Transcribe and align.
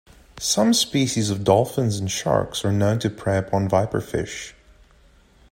Some 0.39 0.73
species 0.73 1.29
of 1.29 1.43
dolphins 1.43 1.99
and 1.99 2.09
sharks 2.09 2.65
are 2.65 2.71
known 2.71 2.97
to 3.01 3.09
prey 3.11 3.37
upon 3.37 3.69
viperfish. 3.69 4.53